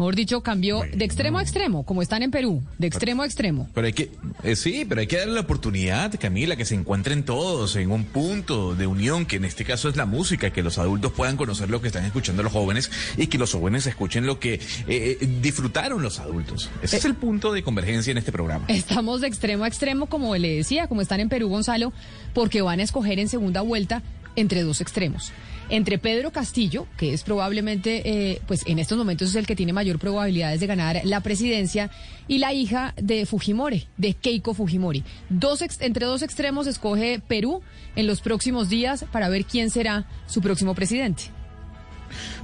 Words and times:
Mejor 0.00 0.16
dicho, 0.16 0.40
cambió 0.40 0.80
de 0.94 1.04
extremo 1.04 1.40
a 1.40 1.42
extremo, 1.42 1.84
como 1.84 2.00
están 2.00 2.22
en 2.22 2.30
Perú, 2.30 2.62
de 2.78 2.86
extremo 2.86 3.22
a 3.22 3.26
extremo. 3.26 3.68
Pero 3.74 3.86
hay 3.86 3.92
que, 3.92 4.10
eh, 4.42 4.56
sí, 4.56 4.86
pero 4.88 5.02
hay 5.02 5.06
que 5.06 5.18
darle 5.18 5.34
la 5.34 5.42
oportunidad, 5.42 6.18
Camila, 6.18 6.56
que 6.56 6.64
se 6.64 6.74
encuentren 6.74 7.22
todos 7.22 7.76
en 7.76 7.90
un 7.90 8.04
punto 8.04 8.74
de 8.74 8.86
unión, 8.86 9.26
que 9.26 9.36
en 9.36 9.44
este 9.44 9.62
caso 9.62 9.90
es 9.90 9.96
la 9.96 10.06
música, 10.06 10.54
que 10.54 10.62
los 10.62 10.78
adultos 10.78 11.12
puedan 11.12 11.36
conocer 11.36 11.68
lo 11.68 11.82
que 11.82 11.88
están 11.88 12.06
escuchando 12.06 12.42
los 12.42 12.50
jóvenes 12.50 12.90
y 13.18 13.26
que 13.26 13.36
los 13.36 13.52
jóvenes 13.52 13.86
escuchen 13.86 14.24
lo 14.24 14.40
que 14.40 14.54
eh, 14.54 14.60
eh, 14.88 15.38
disfrutaron 15.42 16.02
los 16.02 16.18
adultos. 16.18 16.70
Ese 16.80 16.96
es 16.96 17.04
el 17.04 17.14
punto 17.14 17.52
de 17.52 17.62
convergencia 17.62 18.10
en 18.10 18.16
este 18.16 18.32
programa. 18.32 18.64
Estamos 18.68 19.20
de 19.20 19.26
extremo 19.26 19.64
a 19.64 19.68
extremo, 19.68 20.06
como 20.06 20.34
le 20.34 20.56
decía, 20.56 20.88
como 20.88 21.02
están 21.02 21.20
en 21.20 21.28
Perú, 21.28 21.50
Gonzalo, 21.50 21.92
porque 22.32 22.62
van 22.62 22.80
a 22.80 22.84
escoger 22.84 23.18
en 23.18 23.28
segunda 23.28 23.60
vuelta 23.60 24.02
entre 24.36 24.62
dos 24.62 24.80
extremos. 24.80 25.32
Entre 25.68 25.98
Pedro 25.98 26.32
Castillo, 26.32 26.86
que 26.96 27.12
es 27.12 27.22
probablemente, 27.22 28.02
eh, 28.04 28.42
pues 28.48 28.64
en 28.66 28.80
estos 28.80 28.98
momentos 28.98 29.28
es 29.28 29.36
el 29.36 29.46
que 29.46 29.54
tiene 29.54 29.72
mayor 29.72 30.00
probabilidades 30.00 30.58
de 30.58 30.66
ganar 30.66 31.00
la 31.04 31.20
presidencia, 31.20 31.90
y 32.26 32.38
la 32.38 32.52
hija 32.52 32.92
de 33.00 33.24
Fujimori, 33.24 33.86
de 33.96 34.14
Keiko 34.14 34.52
Fujimori. 34.52 35.04
Dos 35.28 35.62
entre 35.80 36.06
dos 36.06 36.22
extremos 36.22 36.66
escoge 36.66 37.20
Perú 37.26 37.62
en 37.94 38.08
los 38.08 38.20
próximos 38.20 38.68
días 38.68 39.04
para 39.12 39.28
ver 39.28 39.44
quién 39.44 39.70
será 39.70 40.06
su 40.26 40.40
próximo 40.40 40.74
presidente. 40.74 41.30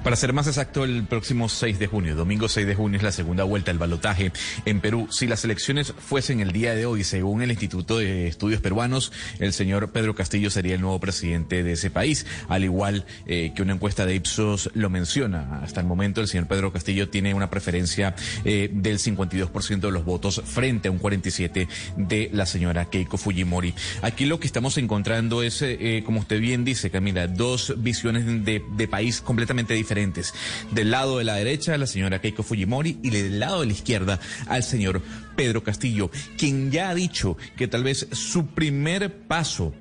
Para 0.03 0.17
ser 0.17 0.33
más 0.33 0.47
exacto, 0.47 0.85
el 0.85 1.05
próximo 1.05 1.49
6 1.49 1.79
de 1.79 1.87
junio, 1.87 2.15
domingo 2.15 2.49
6 2.49 2.67
de 2.67 2.75
junio, 2.75 2.97
es 2.99 3.03
la 3.03 3.13
segunda 3.13 3.45
vuelta 3.45 3.71
del 3.71 3.79
balotaje 3.79 4.33
en 4.65 4.81
Perú. 4.81 5.09
Si 5.11 5.27
las 5.27 5.45
elecciones 5.45 5.93
fuesen 5.99 6.41
el 6.41 6.53
día 6.53 6.75
de 6.75 6.87
hoy, 6.87 7.05
según 7.05 7.43
el 7.43 7.51
Instituto 7.51 7.99
de 7.99 8.29
Estudios 8.29 8.61
Peruanos, 8.61 9.13
el 9.39 9.53
señor 9.53 9.91
Pedro 9.93 10.15
Castillo 10.15 10.51
sería 10.51 10.75
el 10.75 10.81
nuevo 10.81 11.01
presidente 11.01 11.63
de 11.63 11.73
ese 11.73 11.91
país, 11.91 12.27
al 12.49 12.65
igual 12.65 13.05
eh, 13.27 13.53
que 13.55 13.63
una 13.63 13.75
encuesta 13.75 14.07
de 14.07 14.15
Ipsos 14.15 14.71
lo 14.75 14.91
menciona. 14.91 15.61
Hasta 15.63 15.81
el 15.81 15.87
momento, 15.87 16.21
el 16.21 16.29
señor 16.29 16.47
Pedro 16.47 16.73
Castillo 16.73 17.09
tiene 17.09 17.35
una 17.35 17.51
preferencia 17.51 18.15
eh, 18.45 18.71
del 18.73 18.99
52% 18.99 19.81
de 19.81 19.91
los 19.91 20.05
votos 20.05 20.43
frente 20.45 20.89
a 20.89 20.91
un 20.91 21.01
47% 21.01 21.69
de 21.97 22.31
la 22.33 22.47
señora 22.47 22.87
Keiko 22.87 23.19
Fujimori. 23.19 23.75
Aquí 24.03 24.27
lo 24.27 24.39
que 24.41 24.47
estamos 24.47 24.79
encontrando 24.79 25.43
es, 25.43 25.63
eh, 25.63 26.03
como 26.05 26.21
usted 26.21 26.41
bien 26.41 26.65
dice, 26.65 26.91
Camila, 26.91 27.27
dos 27.27 27.75
visiones 27.79 28.45
de, 28.45 28.63
de 28.77 28.89
país 28.89 29.21
completamente 29.21 29.56
diferentes 29.65 30.35
del 30.71 30.91
lado 30.91 31.19
de 31.19 31.25
la 31.25 31.35
derecha, 31.35 31.77
la 31.77 31.87
señora 31.87 32.21
Keiko 32.21 32.43
Fujimori, 32.43 32.99
y 33.03 33.11
del 33.11 33.41
lado 33.41 33.61
de 33.61 33.67
la 33.67 33.73
izquierda, 33.73 34.21
al 34.47 34.63
señor 34.63 35.03
Pedro 35.37 35.63
Castillo, 35.63 36.11
quien 36.37 36.71
ya 36.71 36.91
ha 36.91 36.95
dicho 36.95 37.37
que 37.57 37.69
tal 37.69 37.85
vez 37.85 38.09
su 38.13 38.47
primer 38.49 39.27
paso 39.27 39.75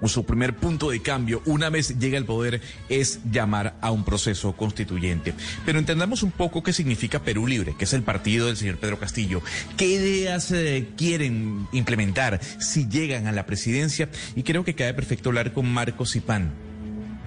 o 0.00 0.08
su 0.08 0.24
primer 0.26 0.56
punto 0.56 0.90
de 0.90 1.00
cambio 1.00 1.40
una 1.46 1.70
vez 1.70 1.98
llega 1.98 2.18
al 2.18 2.24
poder 2.24 2.60
es 2.88 3.20
llamar 3.30 3.76
a 3.80 3.90
un 3.90 4.04
proceso 4.04 4.52
constituyente. 4.54 5.34
Pero 5.64 5.78
entendamos 5.78 6.22
un 6.22 6.30
poco 6.30 6.62
qué 6.62 6.72
significa 6.72 7.22
Perú 7.22 7.46
Libre, 7.46 7.74
que 7.78 7.84
es 7.84 7.92
el 7.92 8.02
partido 8.02 8.46
del 8.46 8.56
señor 8.56 8.76
Pedro 8.76 8.98
Castillo. 8.98 9.40
¿Qué 9.76 9.86
ideas 9.86 10.50
eh, 10.52 10.88
quieren 10.96 11.68
implementar 11.72 12.40
si 12.58 12.88
llegan 12.88 13.26
a 13.26 13.32
la 13.32 13.46
presidencia? 13.46 14.08
Y 14.36 14.42
creo 14.42 14.64
que 14.64 14.74
cae 14.74 14.92
perfecto 14.94 15.30
hablar 15.30 15.52
con 15.52 15.72
Marcos 15.72 16.16
Ipán 16.16 16.63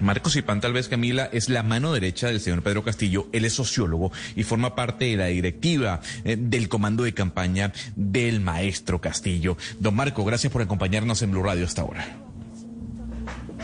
Marcos 0.00 0.36
Ipán, 0.36 0.60
tal 0.60 0.72
vez 0.72 0.88
Camila, 0.88 1.28
es 1.32 1.48
la 1.48 1.62
mano 1.62 1.92
derecha 1.92 2.28
del 2.28 2.40
señor 2.40 2.62
Pedro 2.62 2.84
Castillo. 2.84 3.26
Él 3.32 3.44
es 3.44 3.54
sociólogo 3.54 4.12
y 4.36 4.44
forma 4.44 4.74
parte 4.74 5.06
de 5.06 5.16
la 5.16 5.26
directiva 5.26 6.00
eh, 6.24 6.36
del 6.38 6.68
comando 6.68 7.02
de 7.02 7.14
campaña 7.14 7.72
del 7.96 8.40
maestro 8.40 9.00
Castillo. 9.00 9.56
Don 9.80 9.94
Marco, 9.96 10.24
gracias 10.24 10.52
por 10.52 10.62
acompañarnos 10.62 11.22
en 11.22 11.32
Blue 11.32 11.42
Radio 11.42 11.64
hasta 11.64 11.82
ahora. 11.82 12.06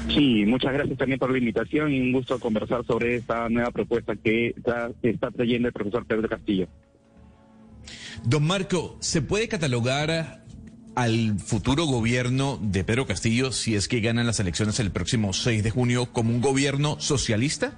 Sí, 0.09 0.45
muchas 0.47 0.73
gracias 0.73 0.99
también 0.99 1.19
por 1.19 1.31
la 1.31 1.39
invitación 1.39 1.93
y 1.93 2.01
un 2.01 2.13
gusto 2.13 2.39
conversar 2.39 2.85
sobre 2.85 3.17
esta 3.17 3.49
nueva 3.49 3.71
propuesta 3.71 4.15
que 4.17 4.49
está, 4.49 4.91
está 5.03 5.31
trayendo 5.31 5.69
el 5.69 5.75
profesor 5.75 6.05
Pedro 6.05 6.29
Castillo. 6.29 6.69
Don 8.25 8.47
Marco, 8.47 8.97
¿se 9.01 9.23
puede 9.23 9.49
catalogar 9.49 10.44
al 10.95 11.39
futuro 11.39 11.87
gobierno 11.87 12.59
de 12.61 12.85
Pedro 12.85 13.07
Castillo 13.07 13.53
si 13.53 13.75
es 13.75 13.89
que 13.89 14.01
ganan 14.01 14.27
las 14.27 14.41
elecciones 14.41 14.79
el 14.81 14.91
próximo 14.91 15.33
6 15.33 15.63
de 15.63 15.71
junio 15.71 16.07
como 16.13 16.31
un 16.31 16.41
gobierno 16.41 17.01
socialista? 17.01 17.73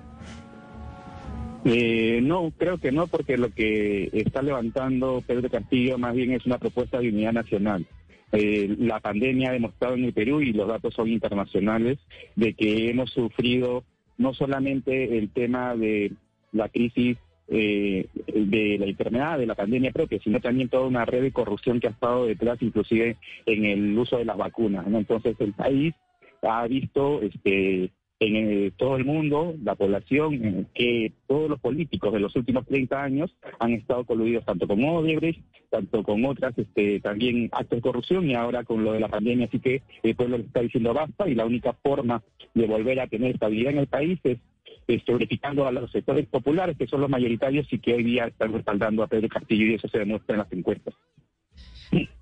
Eh, 1.65 2.21
no, 2.23 2.53
creo 2.57 2.79
que 2.79 2.93
no, 2.93 3.09
porque 3.09 3.37
lo 3.37 3.51
que 3.51 4.11
está 4.13 4.41
levantando 4.43 5.23
Pedro 5.27 5.51
Castillo 5.51 5.99
más 5.99 6.15
bien 6.15 6.33
es 6.33 6.47
una 6.47 6.59
propuesta 6.59 7.01
de 7.01 7.09
unidad 7.09 7.33
nacional. 7.33 7.87
Eh, 8.33 8.77
la 8.79 9.01
pandemia 9.01 9.51
ha 9.51 9.55
demostrado 9.55 9.95
en 9.95 10.05
el 10.05 10.13
Perú, 10.13 10.41
y 10.41 10.53
los 10.53 10.69
datos 10.69 10.95
son 10.95 11.09
internacionales, 11.09 11.99
de 12.37 12.55
que 12.55 12.91
hemos 12.91 13.11
sufrido 13.11 13.83
no 14.19 14.33
solamente 14.35 15.19
el 15.19 15.31
tema 15.31 15.75
de 15.75 16.13
la 16.53 16.69
crisis 16.69 17.19
eh, 17.49 18.07
de 18.27 18.77
la 18.79 18.87
enfermedad, 18.87 19.39
de 19.39 19.47
la 19.47 19.55
pandemia 19.55 19.93
propia, 19.93 20.19
sino 20.23 20.41
también 20.41 20.69
toda 20.69 20.87
una 20.87 21.05
red 21.05 21.23
de 21.23 21.33
corrupción 21.33 21.81
que 21.81 21.87
ha 21.87 21.91
estado 21.91 22.27
detrás, 22.27 22.61
inclusive 22.61 23.17
en 23.47 23.65
el 23.65 23.99
uso 23.99 24.19
de 24.19 24.25
las 24.25 24.37
vacunas. 24.37 24.87
Entonces 24.87 25.37
el 25.39 25.53
país 25.53 25.95
ha 26.43 26.67
visto 26.67 27.21
este, 27.23 27.91
en 28.19 28.37
eh, 28.37 28.73
todo 28.77 28.97
el 28.97 29.05
mundo, 29.05 29.55
la 29.63 29.75
población, 29.75 30.69
que 30.75 31.13
todos 31.27 31.51
los 31.51 31.61
políticos 31.61 32.13
de 32.13 32.21
los 32.21 32.35
últimos 32.35 32.67
30 32.67 33.03
años 33.03 33.35
han 33.59 33.73
estado 33.73 34.05
coludidos 34.05 34.45
tanto 34.45 34.67
con 34.67 34.83
Odebrecht, 34.83 35.41
tanto 35.71 36.03
con 36.03 36.25
otras 36.25 36.57
este, 36.59 37.01
también 37.01 37.51
actos 37.53 37.79
de 37.79 37.83
corrupción 37.83 38.29
y 38.29 38.35
ahora 38.35 38.65
con 38.65 38.85
lo 38.85 38.93
de 38.93 39.01
la 39.01 39.09
pandemia. 39.09 39.47
Así 39.47 39.59
que 39.59 39.83
el 40.03 40.15
pueblo 40.15 40.37
está 40.37 40.61
diciendo 40.61 40.95
basta 40.95 41.29
y 41.29 41.35
la 41.35 41.45
única 41.45 41.75
forma 41.75 42.23
de 42.55 42.67
volver 42.67 43.01
a 43.01 43.07
tener 43.07 43.33
estabilidad 43.33 43.73
en 43.73 43.79
el 43.79 43.87
país 43.87 44.19
es 44.25 44.39
glorificando 45.07 45.67
a 45.67 45.73
los 45.73 45.91
sectores 45.91 46.27
populares, 46.27 46.77
que 46.77 46.87
son 46.87 47.01
los 47.01 47.11
mayoritarios 47.11 47.67
y 47.73 47.79
que 47.79 47.95
hoy 47.95 48.05
día 48.05 48.27
están 48.27 48.53
respaldando 48.53 49.03
a 49.03 49.09
Pedro 49.09 49.29
Castillo 49.29 49.67
y 49.67 49.75
eso 49.75 49.89
se 49.89 49.99
demuestra 49.99 50.35
en 50.35 50.39
las 50.39 50.53
encuestas. 50.53 50.95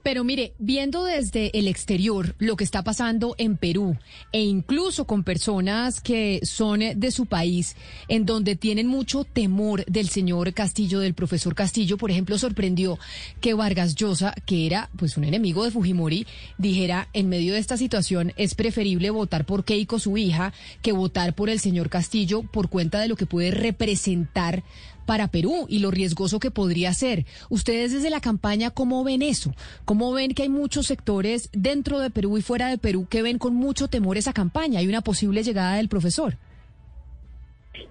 Pero 0.04 0.22
mire, 0.22 0.52
viendo 0.58 1.02
desde 1.04 1.58
el 1.58 1.66
exterior 1.66 2.34
lo 2.38 2.56
que 2.56 2.64
está 2.64 2.84
pasando 2.84 3.34
en 3.38 3.56
Perú 3.56 3.96
e 4.32 4.42
incluso 4.42 5.06
con 5.06 5.24
personas 5.24 6.02
que 6.02 6.40
son 6.42 6.80
de 6.96 7.10
su 7.10 7.24
país, 7.24 7.74
en 8.08 8.26
donde 8.26 8.54
tienen 8.54 8.86
mucho 8.86 9.24
temor 9.24 9.82
del 9.86 10.10
señor 10.10 10.52
Castillo, 10.52 11.00
del 11.00 11.14
profesor 11.14 11.54
Castillo, 11.54 11.96
por 11.96 12.10
ejemplo, 12.10 12.36
sorprendió 12.36 12.98
que 13.40 13.54
Vargas 13.54 13.94
Llosa, 13.94 14.34
que 14.44 14.66
era 14.66 14.90
pues 14.94 15.16
un 15.16 15.24
enemigo 15.24 15.64
de 15.64 15.70
Fujimori, 15.70 16.26
dijera 16.58 17.08
en 17.14 17.30
medio 17.30 17.54
de 17.54 17.60
esta 17.60 17.78
situación 17.78 18.34
es 18.36 18.54
preferible 18.54 19.08
votar 19.08 19.46
por 19.46 19.64
Keiko, 19.64 19.98
su 19.98 20.18
hija, 20.18 20.52
que 20.82 20.92
votar 20.92 21.34
por 21.34 21.48
el 21.48 21.60
señor 21.60 21.88
Castillo 21.88 22.42
por 22.42 22.68
cuenta 22.68 23.00
de 23.00 23.08
lo 23.08 23.16
que 23.16 23.24
puede 23.24 23.52
representar 23.52 24.64
para 25.04 25.28
Perú 25.28 25.66
y 25.68 25.78
lo 25.78 25.90
riesgoso 25.90 26.40
que 26.40 26.50
podría 26.50 26.92
ser. 26.92 27.26
Ustedes 27.50 27.92
desde 27.92 28.10
la 28.10 28.20
campaña, 28.20 28.70
¿cómo 28.70 29.04
ven 29.04 29.22
eso? 29.22 29.54
¿Cómo 29.84 30.12
ven 30.12 30.34
que 30.34 30.42
hay 30.42 30.48
muchos 30.48 30.86
sectores 30.86 31.50
dentro 31.52 32.00
de 32.00 32.10
Perú 32.10 32.38
y 32.38 32.42
fuera 32.42 32.68
de 32.68 32.78
Perú 32.78 33.06
que 33.08 33.22
ven 33.22 33.38
con 33.38 33.54
mucho 33.54 33.88
temor 33.88 34.16
esa 34.16 34.32
campaña? 34.32 34.80
Hay 34.80 34.88
una 34.88 35.02
posible 35.02 35.42
llegada 35.42 35.76
del 35.76 35.88
profesor. 35.88 36.36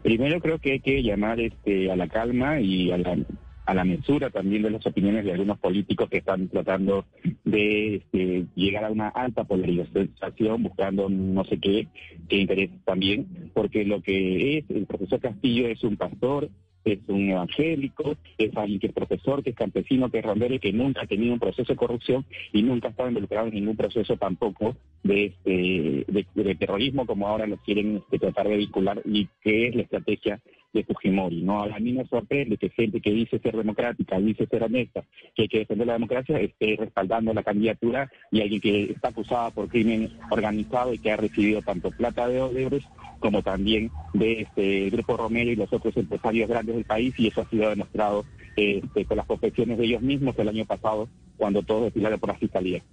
Primero 0.02 0.40
creo 0.40 0.60
que 0.60 0.74
hay 0.74 0.80
que 0.80 1.04
llamar 1.04 1.40
este, 1.40 1.92
a 1.92 1.96
la 1.96 2.08
calma 2.08 2.60
y 2.60 2.92
a 2.92 2.98
la, 2.98 3.18
a 3.66 3.74
la 3.74 3.84
mesura 3.84 4.30
también 4.30 4.64
de 4.64 4.70
las 4.70 4.86
opiniones 4.86 5.24
de 5.26 5.32
algunos 5.32 5.58
políticos 5.60 6.10
que 6.10 6.18
están 6.18 6.50
tratando 6.50 7.06
de 7.44 7.96
este, 7.96 8.46
llegar 8.56 8.86
a 8.86 8.92
una 8.92 9.10
alta 9.10 9.44
polarización, 9.46 10.64
buscando 10.64 11.10
no 11.10 11.44
sé 11.46 11.58
qué, 11.60 11.88
qué 12.28 12.38
interés 12.38 12.72
también, 12.86 13.52
porque 13.54 13.86
lo 13.86 14.02
que 14.02 14.58
es 14.58 14.66
el 14.70 14.86
profesor 14.86 15.20
Castillo 15.20 15.68
es 15.68 15.84
un 15.84 15.98
pastor, 15.98 16.50
es 16.86 17.00
un 17.08 17.30
evangélico, 17.30 18.16
es 18.38 18.56
alguien 18.56 18.80
que 18.80 18.88
es 18.88 18.94
profesor, 18.94 19.44
que 19.44 19.52
es 19.52 19.56
campesino, 19.56 20.10
que 20.10 20.20
es 20.20 20.26
rondero 20.26 20.60
que 20.60 20.74
nunca 20.74 21.02
ha 21.02 21.08
tenido 21.08 21.34
un 21.34 21.40
proceso 21.40 21.74
de 21.74 21.78
corrupción 21.78 22.26
y 22.52 22.64
nunca 22.64 22.88
ha 22.88 22.92
estado 22.92 23.10
involucrado 23.10 23.48
en 23.48 23.54
ningún 23.56 23.78
proceso 23.78 24.18
tampoco 24.18 24.76
de, 25.04 25.26
este, 25.26 26.06
de, 26.08 26.56
terrorismo 26.56 27.06
como 27.06 27.28
ahora 27.28 27.48
lo 27.48 27.58
quieren 27.58 27.98
este, 27.98 28.20
tratar 28.20 28.48
de 28.48 28.58
vincular 28.58 29.02
y 29.06 29.28
que 29.42 29.68
es 29.68 29.76
la 29.76 29.84
estrategia 29.84 30.42
de 30.74 30.84
Fujimori. 30.84 31.42
¿no? 31.44 31.64
A 31.64 31.80
mí 31.80 31.94
me 31.94 32.06
sorprende 32.06 32.58
que 32.58 32.70
gente 32.70 33.00
que 33.00 33.12
dice 33.12 33.40
ser 33.40 33.56
democrática, 33.56 34.20
dice 34.20 34.48
ser 34.48 34.64
honesta, 34.64 35.04
que 35.36 35.44
hay 35.44 35.48
que 35.48 35.60
defender 35.60 35.88
la 35.88 35.94
democracia, 35.94 36.40
esté 36.40 36.76
respaldando 36.78 37.34
la 37.34 37.44
candidatura 37.44 38.12
y 38.32 38.42
alguien 38.42 38.62
que 38.62 38.84
está 38.92 39.10
acusado 39.10 39.52
por 39.52 39.70
crimen 39.70 40.10
organizado 40.32 40.94
y 40.94 41.00
que 41.00 41.12
ha 41.12 41.18
recibido 41.18 41.62
tanto 41.62 41.92
plata 41.92 42.28
de 42.28 42.42
Odebrecht 42.42 42.88
como 43.20 43.42
también 43.42 43.90
de 44.14 44.42
este 44.42 44.90
Grupo 44.90 45.16
Romero 45.16 45.50
y 45.50 45.56
los 45.56 45.72
otros 45.72 45.96
empresarios 45.96 46.50
grandes 46.50 46.76
del 46.76 46.84
país, 46.84 47.14
y 47.18 47.28
eso 47.28 47.40
ha 47.40 47.50
sido 47.50 47.70
demostrado 47.70 48.26
este, 48.58 49.06
con 49.06 49.16
las 49.16 49.26
confesiones 49.26 49.78
de 49.78 49.86
ellos 49.86 50.02
mismos 50.02 50.38
el 50.38 50.50
año 50.50 50.66
pasado, 50.66 51.08
cuando 51.38 51.64
todos 51.64 51.86
desfilaron 51.86 52.20
por 52.20 52.30
la 52.30 52.36
fiscalía. 52.36 52.84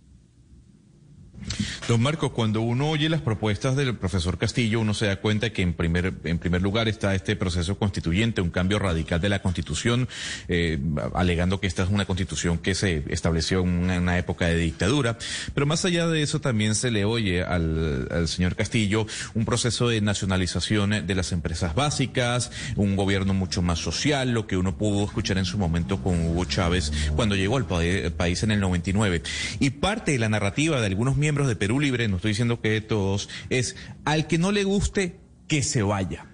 Don 1.91 2.01
Marcos, 2.01 2.31
cuando 2.31 2.61
uno 2.61 2.89
oye 2.89 3.09
las 3.09 3.21
propuestas 3.21 3.75
del 3.75 3.97
profesor 3.97 4.39
Castillo, 4.39 4.79
uno 4.79 4.95
se 4.95 5.07
da 5.07 5.17
cuenta 5.17 5.51
que 5.51 5.63
en 5.63 5.75
primer, 5.75 6.15
en 6.23 6.39
primer 6.39 6.63
lugar 6.63 6.87
está 6.87 7.17
este 7.17 7.35
proceso 7.35 7.79
constituyente, 7.79 8.41
un 8.41 8.51
cambio 8.51 8.79
radical 8.79 9.21
de 9.21 9.29
la 9.29 9.43
constitución, 9.43 10.09
eh, 10.47 10.79
alegando 11.15 11.59
que 11.59 11.67
esta 11.67 11.83
es 11.83 11.89
una 11.89 12.05
constitución 12.05 12.59
que 12.59 12.77
se 12.77 13.03
estableció 13.09 13.63
en 13.63 13.91
una, 13.91 14.19
época 14.19 14.47
de 14.47 14.55
dictadura. 14.55 15.19
Pero 15.53 15.67
más 15.67 15.85
allá 15.85 16.07
de 16.07 16.23
eso 16.23 16.41
también 16.41 16.77
se 16.77 16.93
le 16.93 17.05
oye 17.05 17.43
al, 17.43 18.07
al 18.13 18.29
señor 18.29 18.55
Castillo 18.55 19.09
un 19.35 19.45
proceso 19.45 19.89
de 19.89 20.01
nacionalización 20.01 21.05
de 21.05 21.15
las 21.17 21.33
empresas 21.33 21.75
básicas, 21.75 22.53
un 22.77 22.95
gobierno 22.95 23.35
mucho 23.35 23.63
más 23.63 23.81
social, 23.81 24.31
lo 24.31 24.47
que 24.47 24.57
uno 24.57 24.79
pudo 24.79 25.05
escuchar 25.05 25.39
en 25.39 25.45
su 25.45 25.59
momento 25.59 26.01
con 26.01 26.25
Hugo 26.25 26.45
Chávez 26.45 26.93
cuando 27.17 27.35
llegó 27.35 27.57
al 27.57 27.67
país 27.67 28.45
en 28.45 28.53
el 28.53 28.61
99. 28.61 29.23
Y 29.59 29.71
parte 29.71 30.13
de 30.13 30.21
la 30.21 30.29
narrativa 30.29 30.79
de 30.79 30.87
algunos 30.87 31.17
miembros 31.17 31.49
de 31.49 31.57
Perú 31.57 31.80
Libre, 31.81 32.09
no 32.09 32.17
estoy 32.17 32.31
diciendo 32.31 32.61
que 32.61 32.71
de 32.71 32.81
todos, 32.81 33.29
es 33.49 33.77
al 34.05 34.27
que 34.27 34.39
no 34.39 34.53
le 34.53 34.65
guste, 34.65 35.17
que 35.49 35.63
se 35.63 35.83
vaya. 35.83 36.27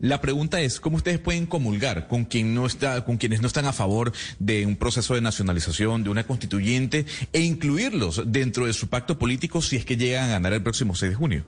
La 0.00 0.20
pregunta 0.20 0.60
es, 0.60 0.80
¿cómo 0.80 0.96
ustedes 0.96 1.18
pueden 1.18 1.46
comulgar 1.46 2.08
con 2.08 2.26
quien 2.26 2.54
no 2.54 2.66
está, 2.66 3.04
con 3.06 3.16
quienes 3.16 3.40
no 3.40 3.46
están 3.46 3.64
a 3.64 3.72
favor 3.72 4.12
de 4.38 4.66
un 4.66 4.76
proceso 4.76 5.14
de 5.14 5.22
nacionalización, 5.22 6.04
de 6.04 6.10
una 6.10 6.24
constituyente, 6.24 7.06
e 7.32 7.40
incluirlos 7.40 8.22
dentro 8.26 8.66
de 8.66 8.74
su 8.74 8.88
pacto 8.88 9.18
político 9.18 9.62
si 9.62 9.76
es 9.76 9.86
que 9.86 9.96
llegan 9.96 10.24
a 10.24 10.32
ganar 10.32 10.52
el 10.52 10.62
próximo 10.62 10.94
6 10.94 11.12
de 11.12 11.16
junio? 11.16 11.44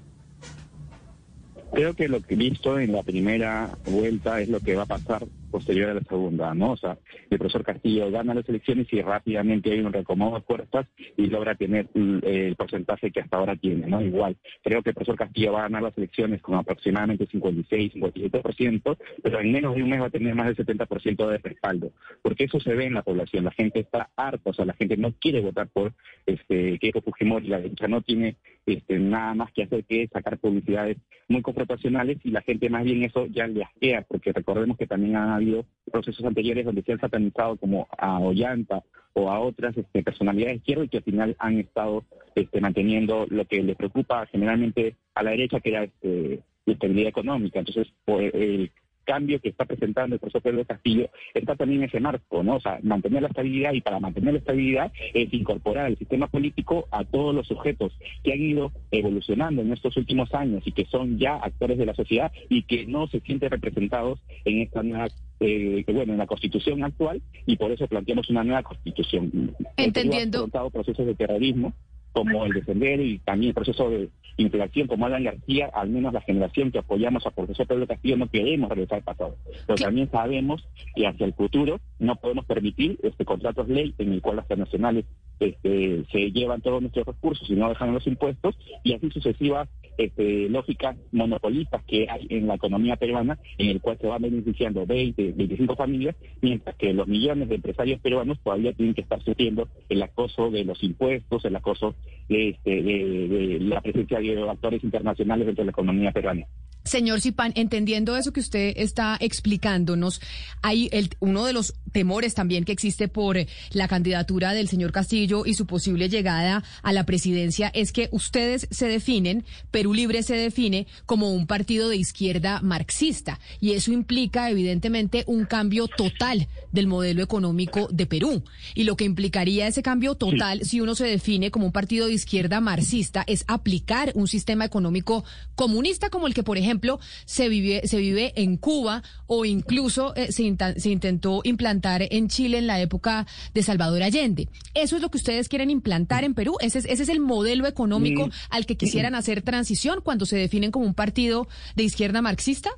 Creo 1.74 1.94
que 1.94 2.08
lo 2.08 2.22
que 2.22 2.36
visto 2.36 2.78
en 2.78 2.92
la 2.92 3.02
primera 3.02 3.76
vuelta 3.84 4.40
es 4.40 4.48
lo 4.48 4.60
que 4.60 4.74
va 4.74 4.84
a 4.84 4.86
pasar 4.86 5.26
posterior 5.56 5.88
a 5.88 5.94
la 5.94 6.02
segunda, 6.02 6.52
¿no? 6.52 6.72
O 6.72 6.76
sea, 6.76 6.98
el 7.30 7.38
profesor 7.38 7.64
Castillo 7.64 8.10
gana 8.10 8.34
las 8.34 8.46
elecciones 8.46 8.92
y 8.92 9.00
rápidamente 9.00 9.72
hay 9.72 9.80
un 9.80 9.90
recomodo 9.90 10.34
de 10.34 10.42
fuerzas 10.42 10.86
y 11.16 11.28
logra 11.28 11.54
tener 11.54 11.88
el 11.94 12.54
porcentaje 12.56 13.10
que 13.10 13.20
hasta 13.20 13.38
ahora 13.38 13.56
tiene, 13.56 13.86
¿no? 13.86 14.02
Igual, 14.02 14.36
creo 14.62 14.82
que 14.82 14.90
el 14.90 14.94
profesor 14.94 15.16
Castillo 15.16 15.54
va 15.54 15.60
a 15.60 15.62
ganar 15.62 15.82
las 15.82 15.96
elecciones 15.96 16.42
con 16.42 16.56
aproximadamente 16.56 17.26
56, 17.26 17.94
57%, 17.94 18.98
pero 19.22 19.40
en 19.40 19.50
menos 19.50 19.74
de 19.74 19.82
un 19.82 19.88
mes 19.88 20.02
va 20.02 20.06
a 20.06 20.10
tener 20.10 20.34
más 20.34 20.54
del 20.54 20.56
70% 20.56 21.26
de 21.26 21.38
respaldo, 21.38 21.90
porque 22.20 22.44
eso 22.44 22.60
se 22.60 22.74
ve 22.74 22.84
en 22.84 22.94
la 22.94 23.02
población, 23.02 23.44
la 23.44 23.52
gente 23.52 23.80
está 23.80 24.10
harta, 24.14 24.50
o 24.50 24.52
sea, 24.52 24.66
la 24.66 24.74
gente 24.74 24.98
no 24.98 25.12
quiere 25.12 25.40
votar 25.40 25.68
por 25.68 25.94
este 26.26 26.78
Keiko 26.78 27.00
Fujimori, 27.00 27.48
la 27.48 27.60
derecha 27.60 27.88
no 27.88 28.02
tiene 28.02 28.36
este, 28.66 28.98
nada 28.98 29.32
más 29.34 29.52
que 29.52 29.62
hacer 29.62 29.84
que 29.84 30.08
sacar 30.08 30.38
publicidades 30.38 30.98
muy 31.28 31.40
confrontacionales 31.40 32.18
y 32.24 32.30
la 32.30 32.42
gente 32.42 32.68
más 32.68 32.82
bien 32.82 33.04
eso 33.04 33.26
ya 33.26 33.46
le 33.46 33.62
asquea, 33.62 34.02
porque 34.02 34.32
recordemos 34.32 34.76
que 34.76 34.88
también 34.88 35.16
ha 35.16 35.36
habido 35.36 35.45
procesos 35.90 36.24
anteriores 36.24 36.64
donde 36.64 36.82
se 36.82 36.92
han 36.92 37.00
satanizado 37.00 37.56
como 37.56 37.88
a 37.96 38.18
Ollanta 38.18 38.82
o 39.12 39.30
a 39.30 39.40
otras 39.40 39.76
este, 39.76 40.02
personalidades 40.02 40.58
izquierdas 40.58 40.86
y 40.86 40.88
que 40.90 40.96
al 40.98 41.04
final 41.04 41.36
han 41.38 41.58
estado 41.58 42.04
este, 42.34 42.60
manteniendo 42.60 43.26
lo 43.30 43.46
que 43.46 43.62
le 43.62 43.74
preocupa 43.74 44.26
generalmente 44.26 44.96
a 45.14 45.22
la 45.22 45.30
derecha, 45.30 45.60
que 45.60 45.70
era 45.70 45.84
este, 45.84 46.40
la 46.66 46.72
estabilidad 46.74 47.08
económica. 47.08 47.58
Entonces, 47.58 47.88
el 48.06 48.70
cambio 49.06 49.40
que 49.40 49.48
está 49.48 49.64
presentando 49.64 50.16
el 50.16 50.20
profesor 50.20 50.42
Pedro 50.42 50.64
Castillo 50.66 51.08
está 51.32 51.56
también 51.56 51.84
ese 51.84 52.00
marco, 52.00 52.42
¿no? 52.42 52.56
O 52.56 52.60
sea, 52.60 52.78
mantener 52.82 53.22
la 53.22 53.28
estabilidad 53.28 53.72
y 53.72 53.80
para 53.80 54.00
mantener 54.00 54.34
la 54.34 54.40
estabilidad 54.40 54.92
es 55.14 55.32
incorporar 55.32 55.86
el 55.86 55.96
sistema 55.96 56.26
político 56.26 56.88
a 56.90 57.04
todos 57.04 57.34
los 57.34 57.46
sujetos 57.46 57.96
que 58.22 58.32
han 58.32 58.40
ido 58.40 58.72
evolucionando 58.90 59.62
en 59.62 59.72
estos 59.72 59.96
últimos 59.96 60.34
años 60.34 60.62
y 60.66 60.72
que 60.72 60.84
son 60.86 61.18
ya 61.18 61.36
actores 61.36 61.78
de 61.78 61.86
la 61.86 61.94
sociedad 61.94 62.32
y 62.50 62.64
que 62.64 62.86
no 62.86 63.06
se 63.06 63.20
sienten 63.20 63.50
representados 63.50 64.20
en 64.44 64.60
esta 64.60 64.82
nueva 64.82 65.08
eh, 65.40 65.84
bueno, 65.92 66.12
en 66.12 66.18
la 66.18 66.26
constitución 66.26 66.82
actual 66.84 67.22
y 67.44 67.56
por 67.56 67.70
eso 67.70 67.86
planteamos 67.86 68.28
una 68.30 68.44
nueva 68.44 68.62
constitución. 68.62 69.54
Entendiendo. 69.76 70.48
procesos 70.72 71.06
de 71.06 71.14
terrorismo 71.14 71.72
como 72.16 72.46
el 72.46 72.52
defender 72.54 72.98
y 73.00 73.18
también 73.18 73.50
el 73.50 73.54
proceso 73.54 73.90
de 73.90 74.08
inflación 74.38 74.86
como 74.86 75.04
Alan 75.04 75.24
García, 75.24 75.70
al 75.74 75.90
menos 75.90 76.14
la 76.14 76.22
generación 76.22 76.70
que 76.70 76.78
apoyamos 76.78 77.26
a 77.26 77.30
profesor 77.30 77.66
Pedro 77.66 77.86
Castillo 77.86 78.16
no 78.16 78.30
queremos 78.30 78.70
regresar 78.70 78.98
al 78.98 79.04
pasado. 79.04 79.36
Pero 79.66 79.76
también 79.76 80.10
sabemos 80.10 80.66
que 80.94 81.06
hacia 81.06 81.26
el 81.26 81.34
futuro 81.34 81.78
no 81.98 82.16
podemos 82.16 82.46
permitir 82.46 82.98
este 83.02 83.26
contratos 83.26 83.68
ley 83.68 83.94
en 83.98 84.14
el 84.14 84.22
cual 84.22 84.36
las 84.36 84.46
transnacionales 84.46 85.04
este, 85.40 86.04
se 86.10 86.30
llevan 86.32 86.62
todos 86.62 86.80
nuestros 86.80 87.06
recursos 87.06 87.50
y 87.50 87.54
no 87.54 87.68
dejan 87.68 87.92
los 87.92 88.06
impuestos 88.06 88.56
y 88.82 88.94
así 88.94 89.10
sucesivas 89.10 89.68
este, 89.98 90.48
lógicas 90.48 90.96
monopolistas 91.12 91.82
que 91.84 92.08
hay 92.08 92.26
en 92.30 92.46
la 92.46 92.54
economía 92.54 92.96
peruana 92.96 93.38
en 93.58 93.68
el 93.68 93.80
cual 93.80 93.98
se 94.00 94.06
van 94.06 94.22
beneficiando 94.22 94.86
20, 94.86 95.32
25 95.32 95.76
familias, 95.76 96.16
mientras 96.40 96.76
que 96.76 96.92
los 96.92 97.08
millones 97.08 97.48
de 97.48 97.56
empresarios 97.56 98.00
peruanos 98.00 98.38
todavía 98.42 98.72
tienen 98.72 98.94
que 98.94 99.02
estar 99.02 99.22
sufriendo 99.22 99.68
el 99.88 100.02
acoso 100.02 100.50
de 100.50 100.64
los 100.64 100.82
impuestos, 100.82 101.44
el 101.44 101.56
acoso 101.56 101.94
de, 102.28 102.50
este, 102.50 102.82
de 102.82 103.58
la 103.60 103.80
presencia 103.80 104.20
de 104.20 104.48
actores 104.48 104.82
internacionales 104.84 105.46
dentro 105.46 105.62
de 105.62 105.66
la 105.66 105.72
economía 105.72 106.12
peruana. 106.12 106.46
Señor 106.86 107.20
Zipán, 107.20 107.52
entendiendo 107.56 108.16
eso 108.16 108.32
que 108.32 108.38
usted 108.38 108.74
está 108.76 109.16
explicándonos, 109.18 110.20
hay 110.62 110.88
el, 110.92 111.10
uno 111.18 111.44
de 111.44 111.52
los 111.52 111.74
temores 111.96 112.34
también 112.34 112.64
que 112.64 112.72
existe 112.72 113.08
por 113.08 113.38
la 113.72 113.88
candidatura 113.88 114.52
del 114.52 114.68
señor 114.68 114.92
Castillo 114.92 115.46
y 115.46 115.54
su 115.54 115.64
posible 115.64 116.10
llegada 116.10 116.62
a 116.82 116.92
la 116.92 117.06
presidencia 117.06 117.70
es 117.72 117.92
que 117.92 118.10
ustedes 118.12 118.68
se 118.70 118.86
definen, 118.86 119.46
Perú 119.70 119.94
Libre 119.94 120.22
se 120.22 120.36
define 120.36 120.86
como 121.06 121.32
un 121.32 121.46
partido 121.46 121.88
de 121.88 121.96
izquierda 121.96 122.60
marxista 122.60 123.40
y 123.58 123.72
eso 123.72 123.92
implica 123.92 124.50
evidentemente 124.50 125.24
un 125.26 125.46
cambio 125.46 125.88
total 125.88 126.48
del 126.70 126.86
modelo 126.86 127.22
económico 127.22 127.88
de 127.90 128.04
Perú. 128.04 128.44
Y 128.74 128.84
lo 128.84 128.98
que 128.98 129.04
implicaría 129.04 129.66
ese 129.66 129.82
cambio 129.82 130.14
total 130.14 130.64
si 130.64 130.82
uno 130.82 130.94
se 130.94 131.06
define 131.06 131.50
como 131.50 131.64
un 131.64 131.72
partido 131.72 132.08
de 132.08 132.12
izquierda 132.12 132.60
marxista 132.60 133.24
es 133.26 133.44
aplicar 133.48 134.12
un 134.14 134.28
sistema 134.28 134.66
económico 134.66 135.24
comunista 135.54 136.10
como 136.10 136.26
el 136.26 136.34
que, 136.34 136.42
por 136.42 136.58
ejemplo, 136.58 136.66
ejemplo, 136.66 136.98
se 137.24 137.48
vive, 137.48 137.86
se 137.86 137.98
vive 137.98 138.32
en 138.36 138.56
Cuba 138.56 139.02
o 139.26 139.44
incluso 139.44 140.14
eh, 140.16 140.32
se, 140.32 140.42
se 140.76 140.90
intentó 140.90 141.40
implantar 141.44 141.85
en 142.10 142.28
Chile 142.28 142.58
en 142.58 142.66
la 142.66 142.80
época 142.80 143.26
de 143.54 143.62
Salvador 143.62 144.02
Allende. 144.02 144.48
¿Eso 144.74 144.96
es 144.96 145.02
lo 145.02 145.10
que 145.10 145.18
ustedes 145.18 145.48
quieren 145.48 145.70
implantar 145.70 146.24
en 146.24 146.34
Perú? 146.34 146.56
¿Ese 146.60 146.80
es, 146.80 146.84
ese 146.86 147.04
es 147.04 147.08
el 147.08 147.20
modelo 147.20 147.66
económico 147.66 148.28
al 148.50 148.66
que 148.66 148.76
quisieran 148.76 149.14
hacer 149.14 149.42
transición 149.42 150.00
cuando 150.02 150.26
se 150.26 150.36
definen 150.36 150.70
como 150.70 150.86
un 150.86 150.94
partido 150.94 151.48
de 151.76 151.84
izquierda 151.84 152.22
marxista? 152.22 152.70